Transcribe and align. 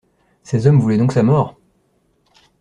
Ces 0.41 0.65
hommes 0.65 0.79
voulaient 0.79 0.97
donc 0.97 1.11
sa 1.11 1.21
mort! 1.21 1.59